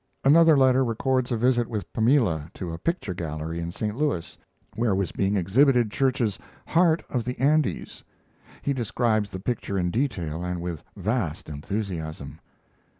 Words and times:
Another 0.23 0.57
letter 0.57 0.83
records 0.83 1.31
a 1.31 1.37
visit 1.37 1.67
with 1.67 1.93
Pamela 1.93 2.49
to 2.55 2.73
a 2.73 2.79
picture 2.79 3.13
gallery 3.13 3.59
in 3.59 3.71
St. 3.71 3.95
Louis 3.95 4.35
where 4.75 4.95
was 4.95 5.11
being 5.11 5.35
exhibited 5.37 5.91
Church's 5.91 6.39
"Heart 6.65 7.03
of 7.07 7.23
the 7.23 7.37
Andes." 7.39 8.03
He 8.63 8.73
describes 8.73 9.29
the 9.29 9.39
picture 9.39 9.77
in 9.77 9.91
detail 9.91 10.43
and 10.43 10.59
with 10.59 10.83
vast 10.97 11.49
enthusiasm. 11.49 12.39